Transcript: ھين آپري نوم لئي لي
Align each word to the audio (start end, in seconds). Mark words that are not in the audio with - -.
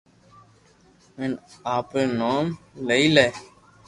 ھين 1.17 1.31
آپري 1.75 2.03
نوم 2.19 2.45
لئي 2.87 3.05
لي 3.15 3.27